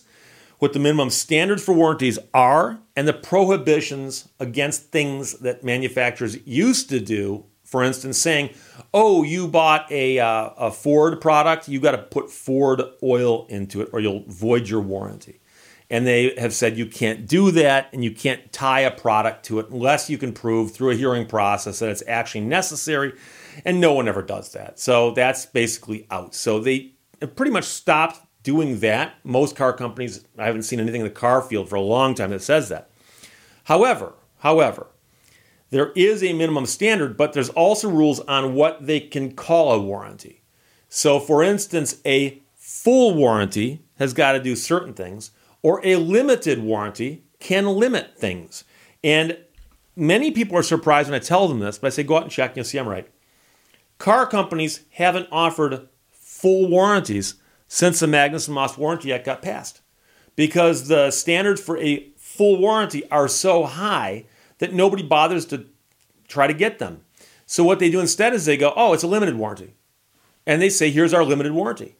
what 0.59 0.71
the 0.71 0.79
minimum 0.79 1.09
standards 1.09 1.61
for 1.61 1.73
warranties 1.73 2.17
are, 2.33 2.79
and 2.95 3.05
the 3.05 3.11
prohibitions 3.11 4.29
against 4.39 4.91
things 4.93 5.33
that 5.39 5.61
manufacturers 5.61 6.37
used 6.47 6.87
to 6.89 7.01
do. 7.01 7.43
For 7.65 7.83
instance, 7.83 8.17
saying, 8.17 8.51
"Oh, 8.93 9.23
you 9.23 9.49
bought 9.49 9.91
a, 9.91 10.19
uh, 10.19 10.51
a 10.57 10.71
Ford 10.71 11.19
product, 11.19 11.67
you 11.67 11.81
got 11.81 11.91
to 11.91 11.97
put 11.97 12.31
Ford 12.31 12.81
oil 13.03 13.45
into 13.49 13.81
it, 13.81 13.89
or 13.91 13.99
you'll 13.99 14.23
void 14.27 14.69
your 14.69 14.79
warranty." 14.79 15.41
And 15.89 16.05
they 16.05 16.35
have 16.37 16.53
said 16.53 16.77
you 16.77 16.85
can't 16.85 17.27
do 17.27 17.51
that 17.51 17.89
and 17.93 18.03
you 18.03 18.11
can't 18.11 18.51
tie 18.51 18.81
a 18.81 18.91
product 18.91 19.45
to 19.45 19.59
it 19.59 19.69
unless 19.69 20.09
you 20.09 20.17
can 20.17 20.33
prove 20.33 20.71
through 20.71 20.91
a 20.91 20.95
hearing 20.95 21.25
process 21.25 21.79
that 21.79 21.89
it's 21.89 22.03
actually 22.07 22.41
necessary. 22.41 23.13
And 23.63 23.79
no 23.79 23.93
one 23.93 24.07
ever 24.07 24.21
does 24.21 24.51
that. 24.51 24.79
So 24.79 25.11
that's 25.11 25.45
basically 25.45 26.05
out. 26.11 26.35
So 26.35 26.59
they 26.59 26.93
pretty 27.35 27.51
much 27.51 27.63
stopped 27.63 28.21
doing 28.43 28.79
that. 28.79 29.15
Most 29.23 29.55
car 29.55 29.73
companies 29.73 30.25
i 30.37 30.45
haven't 30.45 30.63
seen 30.63 30.79
anything 30.79 31.01
in 31.01 31.07
the 31.07 31.11
car 31.13 31.41
field 31.41 31.69
for 31.69 31.75
a 31.75 31.81
long 31.81 32.15
time 32.15 32.31
that 32.31 32.41
says 32.41 32.69
that. 32.69 32.91
However 33.65 34.13
however 34.39 34.87
there 35.69 35.91
is 35.93 36.23
a 36.23 36.33
minimum 36.33 36.65
standard 36.65 37.17
but 37.17 37.33
there's 37.33 37.49
also 37.49 37.89
rules 37.89 38.19
on 38.21 38.53
what 38.53 38.85
they 38.85 38.99
can 38.99 39.31
call 39.31 39.71
a 39.71 39.81
warranty. 39.81 40.43
So 40.89 41.19
for 41.19 41.43
instance 41.43 42.01
a 42.05 42.41
full 42.55 43.15
warranty 43.15 43.85
has 43.99 44.13
got 44.13 44.33
to 44.33 44.39
do 44.39 44.55
certain 44.55 44.93
things 44.93 45.31
or 45.61 45.85
a 45.85 45.95
limited 45.95 46.59
warranty 46.59 47.23
can 47.39 47.65
limit 47.65 48.17
things. 48.17 48.63
And 49.03 49.37
many 49.95 50.31
people 50.31 50.57
are 50.57 50.63
surprised 50.63 51.09
when 51.09 51.19
I 51.19 51.23
tell 51.23 51.47
them 51.47 51.59
this, 51.59 51.77
but 51.77 51.87
I 51.87 51.89
say, 51.91 52.03
go 52.03 52.17
out 52.17 52.23
and 52.23 52.31
check, 52.31 52.51
and 52.51 52.57
you'll 52.57 52.65
see 52.65 52.77
I'm 52.77 52.87
right. 52.87 53.07
car 53.97 54.27
companies 54.27 54.81
haven't 54.91 55.27
offered 55.31 55.87
full 56.11 56.69
warranties 56.69 57.35
since 57.67 57.99
the 57.99 58.07
Magnuson 58.07 58.49
Moss 58.49 58.77
Warranty 58.77 59.11
Act 59.11 59.25
got 59.25 59.41
passed 59.41 59.81
because 60.35 60.87
the 60.87 61.11
standards 61.11 61.61
for 61.61 61.77
a 61.79 62.09
full 62.15 62.57
warranty 62.59 63.09
are 63.09 63.27
so 63.27 63.65
high 63.65 64.25
that 64.59 64.73
nobody 64.73 65.03
bothers 65.03 65.45
to 65.47 65.65
try 66.27 66.47
to 66.47 66.53
get 66.53 66.79
them. 66.79 67.01
So 67.45 67.63
what 67.63 67.79
they 67.79 67.89
do 67.89 67.99
instead 67.99 68.33
is 68.33 68.45
they 68.45 68.57
go, 68.57 68.73
oh, 68.75 68.93
it's 68.93 69.03
a 69.03 69.07
limited 69.07 69.35
warranty. 69.35 69.73
And 70.45 70.61
they 70.61 70.69
say, 70.69 70.91
here's 70.91 71.13
our 71.13 71.23
limited 71.23 71.53
warranty. 71.53 71.95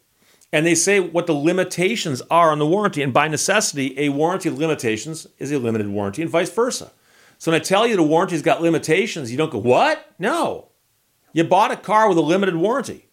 And 0.52 0.64
they 0.64 0.74
say 0.74 0.98
what 1.00 1.26
the 1.26 1.34
limitations 1.34 2.22
are 2.30 2.50
on 2.50 2.58
the 2.58 2.66
warranty. 2.66 3.02
And 3.02 3.12
by 3.12 3.28
necessity, 3.28 3.98
a 3.98 4.08
warranty 4.08 4.50
limitations 4.50 5.26
is 5.38 5.52
a 5.52 5.58
limited 5.58 5.88
warranty 5.88 6.22
and 6.22 6.30
vice 6.30 6.50
versa. 6.50 6.90
So 7.36 7.50
when 7.50 7.60
I 7.60 7.62
tell 7.62 7.86
you 7.86 7.96
the 7.96 8.02
warranty's 8.02 8.42
got 8.42 8.62
limitations, 8.62 9.30
you 9.30 9.36
don't 9.36 9.52
go, 9.52 9.58
what? 9.58 10.14
No. 10.18 10.68
You 11.32 11.44
bought 11.44 11.70
a 11.70 11.76
car 11.76 12.08
with 12.08 12.18
a 12.18 12.22
limited 12.22 12.56
warranty. 12.56 13.08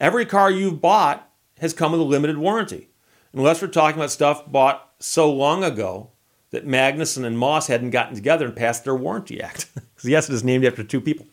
Every 0.00 0.24
car 0.24 0.50
you've 0.50 0.80
bought 0.80 1.30
has 1.58 1.74
come 1.74 1.92
with 1.92 2.00
a 2.00 2.04
limited 2.04 2.38
warranty. 2.38 2.88
Unless 3.32 3.60
we're 3.60 3.68
talking 3.68 4.00
about 4.00 4.10
stuff 4.10 4.50
bought 4.50 4.92
so 4.98 5.30
long 5.30 5.62
ago 5.62 6.10
that 6.50 6.66
Magnuson 6.66 7.24
and 7.24 7.38
Moss 7.38 7.66
hadn't 7.66 7.90
gotten 7.90 8.14
together 8.14 8.46
and 8.46 8.56
passed 8.56 8.84
their 8.84 8.96
warranty 8.96 9.40
act. 9.40 9.68
Because 9.74 10.08
yes, 10.08 10.28
it 10.28 10.34
is 10.34 10.42
named 10.42 10.64
after 10.64 10.82
two 10.82 11.00
people. 11.00 11.26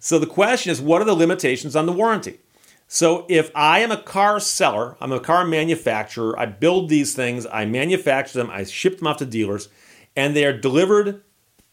So 0.00 0.18
the 0.18 0.26
question 0.26 0.70
is, 0.72 0.80
what 0.80 1.00
are 1.00 1.04
the 1.04 1.14
limitations 1.14 1.76
on 1.76 1.86
the 1.86 1.92
warranty? 1.92 2.40
So 2.88 3.26
if 3.28 3.50
I 3.54 3.80
am 3.80 3.90
a 3.90 4.00
car 4.00 4.38
seller, 4.38 4.96
I'm 5.00 5.12
a 5.12 5.20
car 5.20 5.44
manufacturer, 5.44 6.38
I 6.38 6.46
build 6.46 6.88
these 6.88 7.14
things, 7.14 7.46
I 7.46 7.64
manufacture 7.64 8.38
them, 8.38 8.50
I 8.50 8.64
ship 8.64 8.98
them 8.98 9.08
off 9.08 9.16
to 9.18 9.26
dealers, 9.26 9.68
and 10.14 10.34
they 10.34 10.44
are 10.44 10.56
delivered 10.56 11.22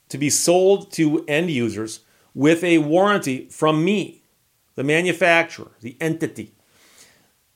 to 0.09 0.17
be 0.17 0.29
sold 0.29 0.91
to 0.93 1.23
end 1.27 1.51
users 1.51 2.01
with 2.33 2.63
a 2.63 2.79
warranty 2.79 3.47
from 3.49 3.85
me, 3.85 4.23
the 4.75 4.83
manufacturer, 4.83 5.71
the 5.81 5.95
entity. 6.01 6.53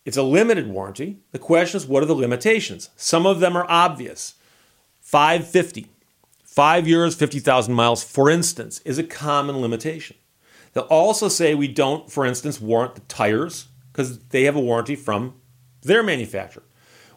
It's 0.05 0.17
a 0.17 0.23
limited 0.23 0.67
warranty. 0.67 1.17
The 1.31 1.39
question 1.39 1.77
is, 1.77 1.85
what 1.85 2.03
are 2.03 2.05
the 2.05 2.15
limitations? 2.15 2.89
Some 2.95 3.25
of 3.25 3.39
them 3.39 3.57
are 3.57 3.65
obvious. 3.67 4.35
550, 5.01 5.87
five 6.43 6.87
years, 6.87 7.15
50,000 7.15 7.73
miles, 7.73 8.03
for 8.03 8.29
instance, 8.29 8.79
is 8.85 8.97
a 8.97 9.03
common 9.03 9.57
limitation. 9.57 10.15
They'll 10.77 10.85
also 10.85 11.27
say 11.27 11.55
we 11.55 11.67
don't, 11.67 12.07
for 12.07 12.23
instance, 12.23 12.61
warrant 12.61 12.93
the 12.93 13.01
tires 13.01 13.69
because 13.91 14.19
they 14.27 14.43
have 14.43 14.55
a 14.55 14.59
warranty 14.59 14.95
from 14.95 15.33
their 15.81 16.03
manufacturer. 16.03 16.61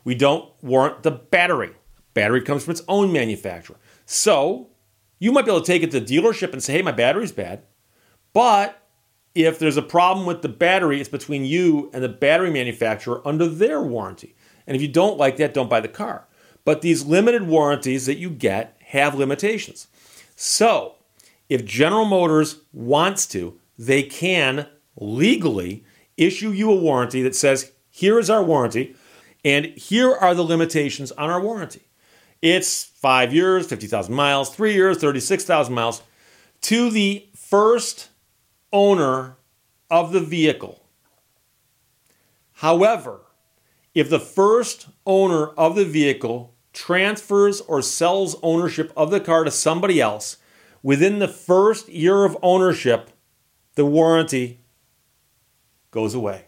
We 0.02 0.14
don't 0.14 0.50
warrant 0.62 1.02
the 1.02 1.10
battery. 1.10 1.72
Battery 2.14 2.40
comes 2.40 2.64
from 2.64 2.72
its 2.72 2.82
own 2.88 3.12
manufacturer. 3.12 3.76
So 4.06 4.70
you 5.18 5.30
might 5.30 5.44
be 5.44 5.50
able 5.50 5.60
to 5.60 5.66
take 5.66 5.82
it 5.82 5.90
to 5.90 6.00
the 6.00 6.16
dealership 6.16 6.54
and 6.54 6.62
say, 6.62 6.72
hey, 6.72 6.80
my 6.80 6.92
battery's 6.92 7.32
bad. 7.32 7.64
But 8.32 8.82
if 9.34 9.58
there's 9.58 9.76
a 9.76 9.82
problem 9.82 10.24
with 10.24 10.40
the 10.40 10.48
battery, 10.48 10.98
it's 10.98 11.10
between 11.10 11.44
you 11.44 11.90
and 11.92 12.02
the 12.02 12.08
battery 12.08 12.50
manufacturer 12.50 13.20
under 13.28 13.46
their 13.46 13.82
warranty. 13.82 14.34
And 14.66 14.74
if 14.74 14.80
you 14.80 14.88
don't 14.88 15.18
like 15.18 15.36
that, 15.36 15.52
don't 15.52 15.68
buy 15.68 15.80
the 15.80 15.88
car. 15.88 16.26
But 16.64 16.80
these 16.80 17.04
limited 17.04 17.46
warranties 17.46 18.06
that 18.06 18.16
you 18.16 18.30
get 18.30 18.78
have 18.86 19.14
limitations. 19.14 19.88
So 20.34 20.94
if 21.50 21.64
General 21.64 22.06
Motors 22.06 22.60
wants 22.72 23.26
to, 23.26 23.60
they 23.76 24.04
can 24.04 24.66
legally 24.96 25.84
issue 26.16 26.50
you 26.50 26.70
a 26.70 26.76
warranty 26.76 27.22
that 27.22 27.34
says, 27.34 27.72
here 27.90 28.18
is 28.18 28.30
our 28.30 28.42
warranty, 28.42 28.94
and 29.44 29.66
here 29.66 30.14
are 30.14 30.34
the 30.34 30.44
limitations 30.44 31.10
on 31.12 31.28
our 31.28 31.40
warranty. 31.40 31.82
It's 32.40 32.84
five 32.84 33.34
years, 33.34 33.66
50,000 33.66 34.14
miles, 34.14 34.54
three 34.54 34.74
years, 34.74 34.98
36,000 34.98 35.74
miles 35.74 36.02
to 36.62 36.88
the 36.88 37.28
first 37.34 38.10
owner 38.72 39.36
of 39.90 40.12
the 40.12 40.20
vehicle. 40.20 40.84
However, 42.54 43.22
if 43.92 44.08
the 44.08 44.20
first 44.20 44.86
owner 45.04 45.48
of 45.48 45.74
the 45.74 45.84
vehicle 45.84 46.54
transfers 46.72 47.60
or 47.62 47.82
sells 47.82 48.36
ownership 48.42 48.92
of 48.96 49.10
the 49.10 49.18
car 49.18 49.42
to 49.42 49.50
somebody 49.50 50.00
else, 50.00 50.36
within 50.82 51.18
the 51.18 51.28
first 51.28 51.88
year 51.88 52.24
of 52.24 52.36
ownership, 52.42 53.10
the 53.74 53.86
warranty 53.86 54.60
goes 55.90 56.14
away. 56.14 56.46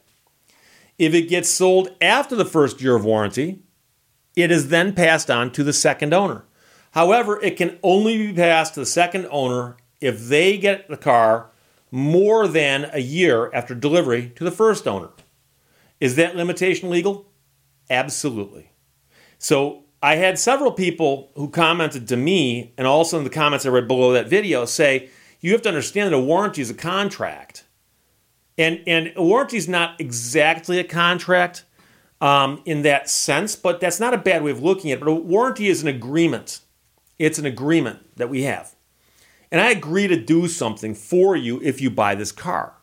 If 0.98 1.14
it 1.14 1.28
gets 1.28 1.48
sold 1.48 1.90
after 2.00 2.36
the 2.36 2.44
first 2.44 2.80
year 2.80 2.94
of 2.94 3.04
warranty, 3.04 3.62
it 4.36 4.50
is 4.50 4.68
then 4.68 4.94
passed 4.94 5.30
on 5.30 5.50
to 5.52 5.64
the 5.64 5.72
second 5.72 6.12
owner. 6.14 6.44
However, 6.92 7.40
it 7.42 7.56
can 7.56 7.78
only 7.82 8.18
be 8.18 8.32
passed 8.32 8.74
to 8.74 8.80
the 8.80 8.86
second 8.86 9.26
owner 9.30 9.76
if 10.00 10.28
they 10.28 10.58
get 10.58 10.88
the 10.88 10.96
car 10.96 11.50
more 11.90 12.46
than 12.46 12.88
a 12.92 13.00
year 13.00 13.50
after 13.54 13.74
delivery 13.74 14.32
to 14.36 14.44
the 14.44 14.50
first 14.50 14.86
owner. 14.86 15.10
Is 16.00 16.16
that 16.16 16.36
limitation 16.36 16.90
legal? 16.90 17.30
Absolutely. 17.88 18.72
So 19.38 19.81
I 20.02 20.16
had 20.16 20.38
several 20.38 20.72
people 20.72 21.30
who 21.36 21.48
commented 21.48 22.08
to 22.08 22.16
me, 22.16 22.74
and 22.76 22.86
also 22.86 23.18
in 23.18 23.24
the 23.24 23.30
comments 23.30 23.64
I 23.64 23.68
read 23.68 23.86
below 23.86 24.12
that 24.12 24.26
video, 24.26 24.64
say, 24.64 25.10
you 25.40 25.52
have 25.52 25.62
to 25.62 25.68
understand 25.68 26.12
that 26.12 26.16
a 26.16 26.20
warranty 26.20 26.60
is 26.60 26.70
a 26.70 26.74
contract. 26.74 27.64
And, 28.58 28.82
and 28.86 29.12
a 29.14 29.22
warranty 29.22 29.56
is 29.56 29.68
not 29.68 30.00
exactly 30.00 30.78
a 30.80 30.84
contract 30.84 31.64
um, 32.20 32.62
in 32.64 32.82
that 32.82 33.08
sense, 33.08 33.54
but 33.54 33.80
that's 33.80 34.00
not 34.00 34.12
a 34.12 34.18
bad 34.18 34.42
way 34.42 34.50
of 34.50 34.62
looking 34.62 34.90
at 34.90 34.98
it. 34.98 35.04
But 35.04 35.10
a 35.10 35.14
warranty 35.14 35.68
is 35.68 35.82
an 35.82 35.88
agreement. 35.88 36.60
It's 37.18 37.38
an 37.38 37.46
agreement 37.46 38.16
that 38.16 38.28
we 38.28 38.42
have. 38.42 38.74
And 39.52 39.60
I 39.60 39.70
agree 39.70 40.08
to 40.08 40.16
do 40.16 40.48
something 40.48 40.94
for 40.94 41.36
you 41.36 41.60
if 41.62 41.80
you 41.80 41.90
buy 41.90 42.14
this 42.14 42.32
car. 42.32 42.74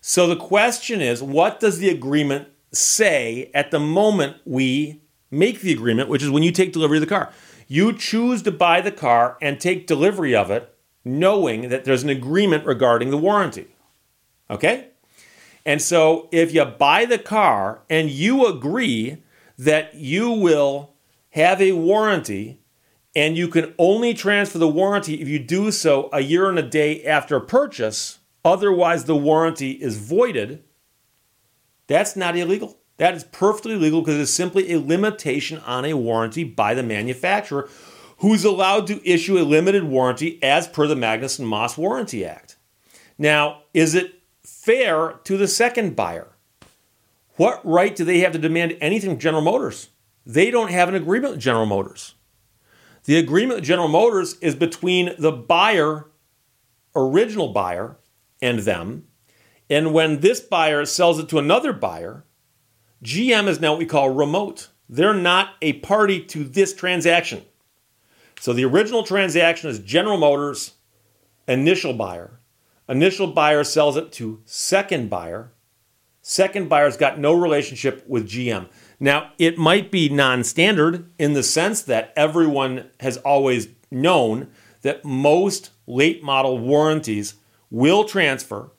So 0.00 0.26
the 0.26 0.36
question 0.36 1.02
is, 1.02 1.22
what 1.22 1.60
does 1.60 1.78
the 1.78 1.90
agreement 1.90 2.48
say 2.72 3.50
at 3.52 3.70
the 3.70 3.80
moment 3.80 4.38
we 4.46 5.02
make 5.30 5.60
the 5.60 5.72
agreement, 5.72 6.08
which 6.08 6.22
is 6.22 6.30
when 6.30 6.42
you 6.42 6.52
take 6.52 6.72
delivery 6.72 6.98
of 6.98 7.02
the 7.02 7.06
car. 7.06 7.32
You 7.68 7.92
choose 7.92 8.42
to 8.42 8.50
buy 8.50 8.80
the 8.80 8.92
car 8.92 9.38
and 9.40 9.60
take 9.60 9.86
delivery 9.86 10.34
of 10.34 10.50
it 10.50 10.74
knowing 11.04 11.68
that 11.68 11.84
there's 11.84 12.02
an 12.02 12.10
agreement 12.10 12.66
regarding 12.66 13.10
the 13.10 13.16
warranty. 13.16 13.68
Okay? 14.50 14.88
And 15.64 15.80
so 15.80 16.28
if 16.32 16.52
you 16.52 16.64
buy 16.64 17.04
the 17.04 17.18
car 17.18 17.82
and 17.88 18.10
you 18.10 18.46
agree 18.46 19.22
that 19.58 19.94
you 19.94 20.30
will 20.30 20.94
have 21.30 21.60
a 21.60 21.72
warranty 21.72 22.60
and 23.14 23.36
you 23.36 23.48
can 23.48 23.74
only 23.78 24.14
transfer 24.14 24.58
the 24.58 24.68
warranty 24.68 25.20
if 25.20 25.28
you 25.28 25.38
do 25.38 25.70
so 25.70 26.08
a 26.12 26.20
year 26.20 26.48
and 26.48 26.58
a 26.58 26.62
day 26.62 27.04
after 27.04 27.38
purchase, 27.40 28.18
otherwise 28.44 29.04
the 29.04 29.16
warranty 29.16 29.72
is 29.72 29.98
voided, 29.98 30.62
that's 31.86 32.16
not 32.16 32.36
illegal. 32.36 32.78
That 33.00 33.14
is 33.14 33.24
perfectly 33.24 33.76
legal 33.76 34.02
because 34.02 34.16
it 34.16 34.20
is 34.20 34.34
simply 34.34 34.70
a 34.70 34.78
limitation 34.78 35.56
on 35.60 35.86
a 35.86 35.94
warranty 35.94 36.44
by 36.44 36.74
the 36.74 36.82
manufacturer 36.82 37.66
who's 38.18 38.44
allowed 38.44 38.86
to 38.88 39.10
issue 39.10 39.38
a 39.38 39.40
limited 39.40 39.84
warranty 39.84 40.38
as 40.42 40.68
per 40.68 40.86
the 40.86 40.94
Magnuson 40.94 41.46
Moss 41.46 41.78
Warranty 41.78 42.26
Act. 42.26 42.58
Now, 43.16 43.62
is 43.72 43.94
it 43.94 44.20
fair 44.44 45.18
to 45.24 45.38
the 45.38 45.48
second 45.48 45.96
buyer? 45.96 46.28
What 47.36 47.64
right 47.64 47.96
do 47.96 48.04
they 48.04 48.18
have 48.18 48.32
to 48.32 48.38
demand 48.38 48.76
anything 48.82 49.12
from 49.12 49.18
General 49.18 49.44
Motors? 49.44 49.88
They 50.26 50.50
don't 50.50 50.70
have 50.70 50.90
an 50.90 50.94
agreement 50.94 51.32
with 51.32 51.40
General 51.40 51.64
Motors. 51.64 52.16
The 53.04 53.16
agreement 53.16 53.60
with 53.60 53.64
General 53.64 53.88
Motors 53.88 54.36
is 54.42 54.54
between 54.54 55.14
the 55.18 55.32
buyer, 55.32 56.10
original 56.94 57.54
buyer, 57.54 57.96
and 58.42 58.58
them. 58.58 59.06
And 59.70 59.94
when 59.94 60.20
this 60.20 60.40
buyer 60.40 60.84
sells 60.84 61.18
it 61.18 61.30
to 61.30 61.38
another 61.38 61.72
buyer, 61.72 62.26
GM 63.02 63.48
is 63.48 63.60
now 63.60 63.72
what 63.72 63.78
we 63.78 63.86
call 63.86 64.10
remote. 64.10 64.68
They're 64.88 65.14
not 65.14 65.54
a 65.62 65.74
party 65.74 66.22
to 66.24 66.44
this 66.44 66.74
transaction. 66.74 67.42
So 68.40 68.52
the 68.52 68.64
original 68.64 69.04
transaction 69.04 69.70
is 69.70 69.78
General 69.78 70.18
Motors, 70.18 70.74
initial 71.46 71.92
buyer. 71.92 72.40
Initial 72.88 73.28
buyer 73.28 73.64
sells 73.64 73.96
it 73.96 74.12
to 74.12 74.42
second 74.44 75.08
buyer. 75.08 75.52
Second 76.22 76.68
buyer's 76.68 76.96
got 76.96 77.18
no 77.18 77.32
relationship 77.32 78.04
with 78.06 78.28
GM. 78.28 78.68
Now, 78.98 79.32
it 79.38 79.56
might 79.56 79.90
be 79.90 80.08
non 80.08 80.44
standard 80.44 81.10
in 81.18 81.32
the 81.32 81.42
sense 81.42 81.82
that 81.82 82.12
everyone 82.16 82.90
has 83.00 83.16
always 83.18 83.68
known 83.90 84.48
that 84.82 85.04
most 85.04 85.70
late 85.86 86.22
model 86.22 86.58
warranties 86.58 87.34
will 87.70 88.04
transfer 88.04 88.70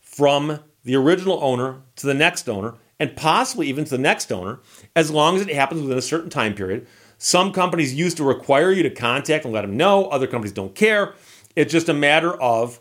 from 0.00 0.60
the 0.84 0.96
original 0.96 1.38
owner 1.42 1.82
to 1.96 2.06
the 2.06 2.14
next 2.14 2.48
owner 2.48 2.74
and 3.00 3.16
possibly 3.16 3.66
even 3.66 3.84
to 3.84 3.90
the 3.90 3.98
next 3.98 4.30
owner, 4.30 4.60
as 4.94 5.10
long 5.10 5.34
as 5.34 5.42
it 5.42 5.54
happens 5.54 5.80
within 5.80 5.98
a 5.98 6.02
certain 6.02 6.30
time 6.30 6.54
period. 6.54 6.86
Some 7.16 7.52
companies 7.52 7.94
used 7.94 8.18
to 8.18 8.24
require 8.24 8.70
you 8.70 8.82
to 8.82 8.90
contact 8.90 9.44
and 9.44 9.52
let 9.52 9.62
them 9.62 9.76
know, 9.76 10.04
other 10.06 10.26
companies 10.26 10.52
don't 10.52 10.74
care. 10.74 11.14
It's 11.56 11.72
just 11.72 11.88
a 11.88 11.94
matter 11.94 12.40
of 12.40 12.78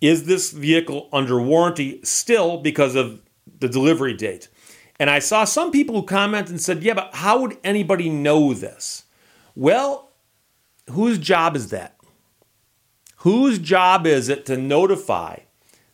is 0.00 0.26
this 0.26 0.50
vehicle 0.50 1.08
under 1.12 1.40
warranty 1.40 2.00
still 2.04 2.58
because 2.58 2.94
of 2.94 3.22
the 3.58 3.68
delivery 3.68 4.12
date? 4.12 4.48
And 5.00 5.08
I 5.08 5.18
saw 5.18 5.44
some 5.44 5.72
people 5.72 5.96
who 5.96 6.06
commented 6.06 6.50
and 6.50 6.60
said, 6.60 6.82
yeah, 6.82 6.94
but 6.94 7.14
how 7.14 7.40
would 7.40 7.56
anybody 7.64 8.08
know 8.08 8.52
this? 8.52 9.04
Well, 9.54 10.12
whose 10.90 11.18
job 11.18 11.56
is 11.56 11.70
that? 11.70 11.96
Whose 13.18 13.58
job 13.58 14.06
is 14.06 14.28
it 14.28 14.44
to 14.46 14.56
notify 14.56 15.38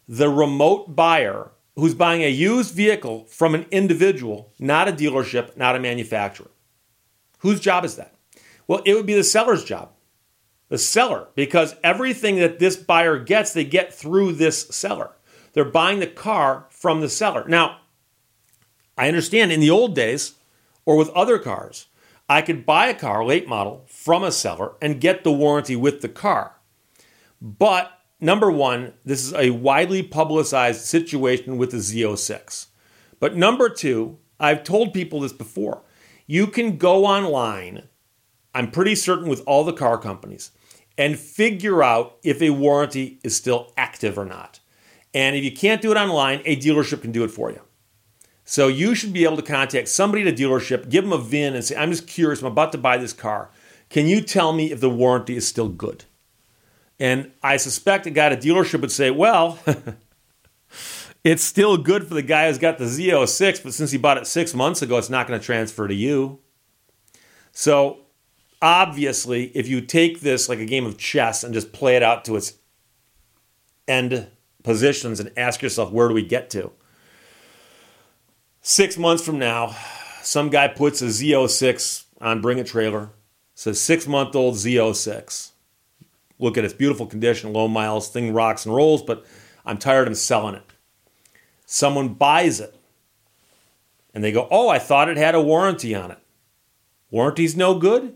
the 0.08 0.28
remote 0.28 0.96
buyer 0.96 1.52
who's 1.76 1.94
buying 1.94 2.22
a 2.22 2.30
used 2.30 2.74
vehicle 2.74 3.24
from 3.26 3.54
an 3.54 3.66
individual, 3.70 4.52
not 4.58 4.88
a 4.88 4.92
dealership, 4.92 5.56
not 5.56 5.76
a 5.76 5.80
manufacturer. 5.80 6.50
Whose 7.38 7.60
job 7.60 7.84
is 7.84 7.96
that? 7.96 8.14
Well, 8.66 8.82
it 8.84 8.94
would 8.94 9.06
be 9.06 9.14
the 9.14 9.24
seller's 9.24 9.64
job. 9.64 9.90
The 10.68 10.78
seller, 10.78 11.28
because 11.34 11.74
everything 11.82 12.36
that 12.36 12.58
this 12.58 12.76
buyer 12.76 13.18
gets, 13.18 13.52
they 13.52 13.64
get 13.64 13.92
through 13.92 14.32
this 14.32 14.68
seller. 14.68 15.10
They're 15.52 15.64
buying 15.64 15.98
the 15.98 16.06
car 16.06 16.66
from 16.70 17.00
the 17.00 17.08
seller. 17.08 17.44
Now, 17.48 17.78
I 18.96 19.08
understand 19.08 19.50
in 19.50 19.60
the 19.60 19.70
old 19.70 19.94
days 19.96 20.34
or 20.84 20.96
with 20.96 21.08
other 21.10 21.38
cars, 21.38 21.86
I 22.28 22.42
could 22.42 22.64
buy 22.64 22.86
a 22.86 22.94
car, 22.94 23.24
late 23.24 23.48
model, 23.48 23.84
from 23.88 24.22
a 24.22 24.30
seller 24.30 24.74
and 24.80 25.00
get 25.00 25.24
the 25.24 25.32
warranty 25.32 25.74
with 25.74 26.00
the 26.00 26.08
car. 26.08 26.60
But 27.42 27.90
number 28.20 28.50
one, 28.50 28.92
this 29.04 29.24
is 29.24 29.34
a 29.34 29.50
widely 29.50 30.02
publicized 30.02 30.82
situation 30.82 31.56
with 31.56 31.70
the 31.70 31.78
Z06. 31.78 32.66
But 33.18 33.36
number 33.36 33.68
two, 33.68 34.18
I've 34.38 34.64
told 34.64 34.94
people 34.94 35.20
this 35.20 35.32
before. 35.32 35.82
You 36.26 36.46
can 36.46 36.76
go 36.76 37.04
online, 37.04 37.88
I'm 38.54 38.70
pretty 38.70 38.94
certain 38.94 39.28
with 39.28 39.42
all 39.46 39.64
the 39.64 39.72
car 39.72 39.98
companies, 39.98 40.52
and 40.96 41.18
figure 41.18 41.82
out 41.82 42.18
if 42.22 42.40
a 42.40 42.50
warranty 42.50 43.18
is 43.22 43.36
still 43.36 43.72
active 43.76 44.18
or 44.18 44.24
not. 44.24 44.60
And 45.12 45.34
if 45.34 45.44
you 45.44 45.52
can't 45.52 45.82
do 45.82 45.90
it 45.90 45.96
online, 45.96 46.40
a 46.44 46.56
dealership 46.56 47.02
can 47.02 47.12
do 47.12 47.24
it 47.24 47.30
for 47.30 47.50
you. 47.50 47.60
So 48.44 48.68
you 48.68 48.94
should 48.94 49.12
be 49.12 49.24
able 49.24 49.36
to 49.36 49.42
contact 49.42 49.88
somebody 49.88 50.22
at 50.22 50.28
a 50.28 50.36
dealership, 50.36 50.88
give 50.88 51.04
them 51.04 51.12
a 51.12 51.18
VIN, 51.18 51.54
and 51.54 51.64
say, 51.64 51.76
I'm 51.76 51.90
just 51.90 52.06
curious, 52.06 52.40
I'm 52.40 52.46
about 52.46 52.72
to 52.72 52.78
buy 52.78 52.96
this 52.96 53.12
car. 53.12 53.50
Can 53.90 54.06
you 54.06 54.20
tell 54.20 54.52
me 54.52 54.72
if 54.72 54.80
the 54.80 54.90
warranty 54.90 55.36
is 55.36 55.46
still 55.46 55.68
good? 55.68 56.04
And 57.00 57.32
I 57.42 57.56
suspect 57.56 58.06
a 58.06 58.10
guy 58.10 58.26
at 58.26 58.32
a 58.34 58.36
dealership 58.36 58.82
would 58.82 58.92
say, 58.92 59.10
well, 59.10 59.58
it's 61.24 61.42
still 61.42 61.78
good 61.78 62.06
for 62.06 62.12
the 62.12 62.22
guy 62.22 62.46
who's 62.46 62.58
got 62.58 62.76
the 62.76 62.84
Z06, 62.84 63.64
but 63.64 63.72
since 63.72 63.90
he 63.90 63.96
bought 63.96 64.18
it 64.18 64.26
six 64.26 64.54
months 64.54 64.82
ago, 64.82 64.98
it's 64.98 65.08
not 65.08 65.26
going 65.26 65.40
to 65.40 65.44
transfer 65.44 65.88
to 65.88 65.94
you. 65.94 66.40
So 67.52 68.00
obviously, 68.60 69.46
if 69.56 69.66
you 69.66 69.80
take 69.80 70.20
this 70.20 70.48
like 70.48 70.58
a 70.58 70.66
game 70.66 70.84
of 70.84 70.98
chess 70.98 71.42
and 71.42 71.54
just 71.54 71.72
play 71.72 71.96
it 71.96 72.02
out 72.02 72.26
to 72.26 72.36
its 72.36 72.52
end 73.88 74.26
positions 74.62 75.20
and 75.20 75.32
ask 75.38 75.62
yourself, 75.62 75.90
where 75.90 76.06
do 76.06 76.14
we 76.14 76.24
get 76.24 76.50
to? 76.50 76.70
Six 78.60 78.98
months 78.98 79.24
from 79.24 79.38
now, 79.38 79.74
some 80.20 80.50
guy 80.50 80.68
puts 80.68 81.00
a 81.00 81.06
Z06 81.06 82.04
on 82.20 82.42
Bring 82.42 82.60
a 82.60 82.64
Trailer, 82.64 83.08
says 83.54 83.80
six 83.80 84.06
month 84.06 84.36
old 84.36 84.56
Z06. 84.56 85.52
Look 86.40 86.56
at 86.56 86.64
its 86.64 86.74
beautiful 86.74 87.06
condition, 87.06 87.52
low 87.52 87.68
miles, 87.68 88.08
thing 88.08 88.32
rocks 88.32 88.66
and 88.66 88.74
rolls, 88.74 89.02
but 89.02 89.24
I'm 89.64 89.78
tired 89.78 90.08
of 90.08 90.16
selling 90.16 90.54
it. 90.54 90.64
Someone 91.66 92.14
buys 92.14 92.58
it 92.60 92.74
and 94.14 94.24
they 94.24 94.32
go, 94.32 94.48
Oh, 94.50 94.68
I 94.68 94.78
thought 94.78 95.08
it 95.08 95.16
had 95.16 95.34
a 95.34 95.42
warranty 95.42 95.94
on 95.94 96.10
it. 96.10 96.18
Warranty's 97.10 97.56
no 97.56 97.78
good? 97.78 98.14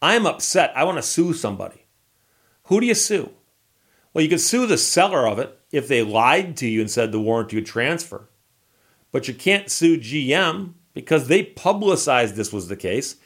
I'm 0.00 0.26
upset. 0.26 0.72
I 0.76 0.84
want 0.84 0.98
to 0.98 1.02
sue 1.02 1.32
somebody. 1.32 1.86
Who 2.64 2.80
do 2.80 2.86
you 2.86 2.94
sue? 2.94 3.30
Well, 4.12 4.22
you 4.22 4.30
could 4.30 4.40
sue 4.40 4.66
the 4.66 4.78
seller 4.78 5.26
of 5.26 5.38
it 5.38 5.58
if 5.72 5.88
they 5.88 6.02
lied 6.02 6.56
to 6.58 6.68
you 6.68 6.80
and 6.80 6.90
said 6.90 7.10
the 7.10 7.20
warranty 7.20 7.56
would 7.56 7.66
transfer. 7.66 8.28
But 9.12 9.28
you 9.28 9.34
can't 9.34 9.70
sue 9.70 9.98
GM 9.98 10.74
because 10.92 11.28
they 11.28 11.42
publicized 11.42 12.36
this 12.36 12.52
was 12.52 12.68
the 12.68 12.76
case 12.76 13.16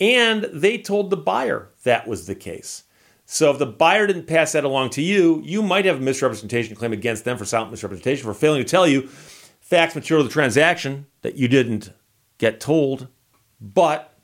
and 0.00 0.44
they 0.52 0.78
told 0.78 1.10
the 1.10 1.16
buyer 1.16 1.70
that 1.84 2.06
was 2.06 2.26
the 2.26 2.34
case. 2.34 2.83
So 3.26 3.50
if 3.50 3.58
the 3.58 3.66
buyer 3.66 4.06
didn't 4.06 4.26
pass 4.26 4.52
that 4.52 4.64
along 4.64 4.90
to 4.90 5.02
you, 5.02 5.40
you 5.44 5.62
might 5.62 5.86
have 5.86 5.96
a 5.96 6.00
misrepresentation 6.00 6.76
claim 6.76 6.92
against 6.92 7.24
them 7.24 7.38
for 7.38 7.44
silent 7.44 7.70
misrepresentation 7.70 8.24
for 8.24 8.34
failing 8.34 8.62
to 8.62 8.68
tell 8.68 8.86
you 8.86 9.08
facts 9.60 9.94
material 9.94 10.24
to 10.24 10.28
the 10.28 10.32
transaction 10.32 11.06
that 11.22 11.36
you 11.36 11.48
didn't 11.48 11.90
get 12.38 12.60
told, 12.60 13.08
but 13.60 14.18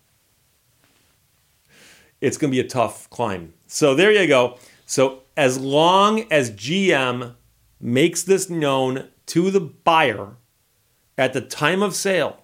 it's 2.20 2.36
going 2.36 2.50
to 2.50 2.54
be 2.54 2.60
a 2.60 2.68
tough 2.68 3.08
climb. 3.08 3.54
So 3.66 3.94
there 3.94 4.12
you 4.12 4.26
go. 4.26 4.58
So 4.84 5.22
as 5.36 5.58
long 5.58 6.30
as 6.30 6.50
GM 6.50 7.34
makes 7.80 8.22
this 8.22 8.50
known 8.50 9.08
to 9.26 9.50
the 9.50 9.60
buyer 9.60 10.36
at 11.16 11.32
the 11.32 11.40
time 11.40 11.82
of 11.82 11.94
sale, 11.94 12.42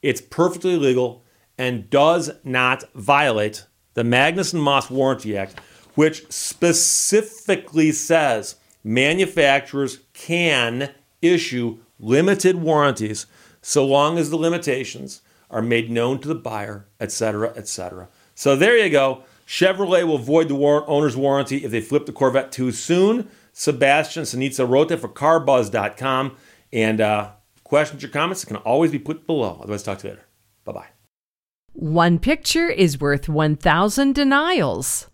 it's 0.00 0.20
perfectly 0.20 0.76
legal 0.76 1.24
and 1.58 1.90
does 1.90 2.30
not 2.44 2.84
violate 2.94 3.66
the 3.94 4.02
Magnuson 4.02 4.60
Moss 4.60 4.90
Warranty 4.90 5.36
Act, 5.36 5.58
which 5.94 6.30
specifically 6.30 7.92
says 7.92 8.56
manufacturers 8.82 10.00
can 10.12 10.90
issue 11.20 11.78
limited 11.98 12.56
warranties 12.56 13.26
so 13.60 13.86
long 13.86 14.18
as 14.18 14.30
the 14.30 14.36
limitations 14.36 15.22
are 15.50 15.62
made 15.62 15.90
known 15.90 16.18
to 16.18 16.28
the 16.28 16.34
buyer, 16.34 16.86
etc., 16.98 17.52
etc. 17.54 18.08
So 18.34 18.56
there 18.56 18.76
you 18.76 18.90
go. 18.90 19.22
Chevrolet 19.46 20.06
will 20.06 20.18
void 20.18 20.48
the 20.48 20.54
war- 20.54 20.88
owner's 20.88 21.16
warranty 21.16 21.58
if 21.64 21.70
they 21.70 21.80
flip 21.80 22.06
the 22.06 22.12
Corvette 22.12 22.50
too 22.52 22.72
soon. 22.72 23.28
Sebastian 23.52 24.22
Cenizo 24.24 24.68
wrote 24.68 24.88
that 24.88 25.00
for 25.00 25.08
carbuzz.com. 25.08 26.36
And 26.72 27.00
uh, 27.00 27.32
questions 27.62 28.02
or 28.02 28.08
comments 28.08 28.44
can 28.46 28.56
always 28.56 28.90
be 28.90 28.98
put 28.98 29.26
below. 29.26 29.58
Otherwise, 29.62 29.82
talk 29.82 29.98
to 29.98 30.08
you 30.08 30.14
later. 30.14 30.26
Bye 30.64 30.72
bye. 30.72 31.01
One 31.74 32.18
picture 32.18 32.68
is 32.68 33.00
worth 33.00 33.30
1,000 33.30 34.14
denials. 34.14 35.08